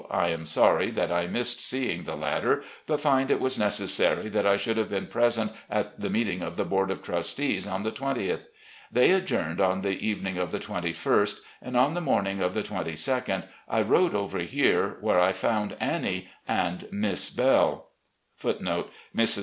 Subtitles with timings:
[0.09, 4.47] I am sorry that I missed seeing the latter, but find it was necessary that
[4.47, 7.91] I should have been present at the meeting of the board of trustees on the
[7.91, 8.45] 20th.
[8.91, 12.73] They adjourned ''n the eve of the 21st, and on the morning of the 2
[12.73, 17.87] 2d I •ode over here, where I found Annie and Miss Belle.*.